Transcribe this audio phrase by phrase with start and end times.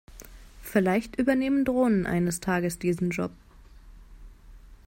[0.63, 3.29] Vielleicht übernehmen Drohnen eines Tages diesen Job.